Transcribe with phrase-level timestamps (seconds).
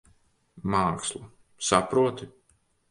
[0.75, 1.29] Māksla.
[1.69, 2.31] Saproti?